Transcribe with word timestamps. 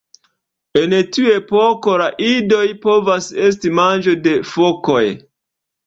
En 0.79 0.95
tiu 1.17 1.33
epoko 1.41 1.95
la 2.03 2.09
idoj 2.31 2.65
povas 2.89 3.31
esti 3.47 3.77
manĝo 3.83 4.19
de 4.27 4.39
fokoj. 4.57 5.09